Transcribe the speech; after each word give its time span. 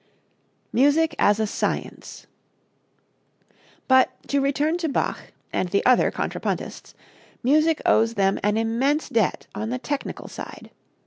Music 0.73 1.13
as 1.19 1.39
a 1.39 1.45
Science. 1.45 2.25
But, 3.87 4.09
to 4.29 4.39
return 4.41 4.79
to 4.79 4.89
Bach 4.89 5.31
and 5.53 5.69
the 5.69 5.85
other 5.85 6.09
contrapuntists, 6.09 6.95
music 7.43 7.83
owes 7.85 8.15
them 8.15 8.39
an 8.41 8.57
immense 8.57 9.09
debt 9.09 9.45
on 9.53 9.69
the 9.69 9.77
technical 9.77 10.27
side. 10.27 10.71